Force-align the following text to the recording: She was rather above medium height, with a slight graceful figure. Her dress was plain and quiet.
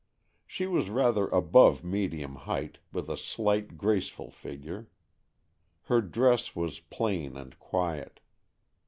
She 0.47 0.65
was 0.65 0.89
rather 0.89 1.27
above 1.27 1.83
medium 1.83 2.33
height, 2.33 2.79
with 2.91 3.07
a 3.07 3.15
slight 3.15 3.77
graceful 3.77 4.31
figure. 4.31 4.89
Her 5.83 6.01
dress 6.01 6.55
was 6.55 6.79
plain 6.79 7.37
and 7.37 7.59
quiet. 7.59 8.19